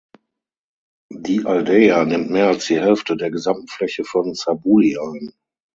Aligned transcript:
Die 1.11 1.45
Aldeia 1.45 2.03
nimmt 2.05 2.31
mehr 2.31 2.47
als 2.47 2.65
die 2.65 2.79
Hälfte 2.79 3.15
der 3.15 3.29
gesamten 3.29 3.67
Fläche 3.67 4.03
von 4.03 4.33
Sabuli 4.33 4.97
ein. 4.97 5.31